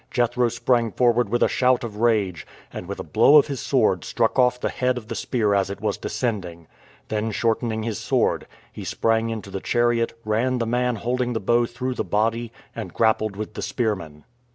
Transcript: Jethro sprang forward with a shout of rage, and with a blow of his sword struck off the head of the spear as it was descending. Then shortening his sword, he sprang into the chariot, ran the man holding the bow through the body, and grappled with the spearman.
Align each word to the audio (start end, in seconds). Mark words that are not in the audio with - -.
Jethro 0.09 0.49
sprang 0.49 0.89
forward 0.91 1.29
with 1.29 1.43
a 1.43 1.47
shout 1.47 1.83
of 1.83 1.97
rage, 1.97 2.47
and 2.73 2.87
with 2.87 2.99
a 2.99 3.03
blow 3.03 3.37
of 3.37 3.45
his 3.45 3.59
sword 3.59 4.03
struck 4.03 4.39
off 4.39 4.59
the 4.59 4.69
head 4.69 4.97
of 4.97 5.09
the 5.09 5.13
spear 5.13 5.53
as 5.53 5.69
it 5.69 5.79
was 5.79 5.95
descending. 5.95 6.65
Then 7.09 7.29
shortening 7.31 7.83
his 7.83 7.99
sword, 7.99 8.47
he 8.73 8.83
sprang 8.83 9.29
into 9.29 9.51
the 9.51 9.59
chariot, 9.61 10.17
ran 10.25 10.57
the 10.57 10.65
man 10.65 10.95
holding 10.95 11.33
the 11.33 11.39
bow 11.39 11.67
through 11.67 11.93
the 11.93 12.03
body, 12.03 12.51
and 12.75 12.95
grappled 12.95 13.35
with 13.35 13.53
the 13.53 13.61
spearman. 13.61 14.23